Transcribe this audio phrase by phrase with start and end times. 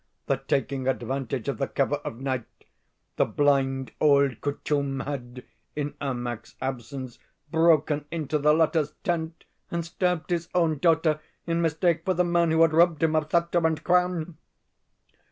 [0.25, 2.47] that, taking advantages of the cover of night,
[3.17, 5.43] the blind old Kouchoum had,
[5.75, 7.19] in Ermak's absence,
[7.51, 12.49] broken into the latter's tent, and stabbed his own daughter in mistake for the man
[12.49, 14.37] who had robbed him of sceptre and crown?